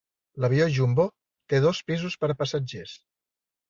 [0.45, 1.05] L'avió Jumbo
[1.53, 3.01] té dos pisos per a passatgers.